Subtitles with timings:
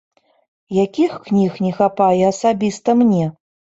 [0.83, 3.25] Якіх кніг не хапае асабіста мне?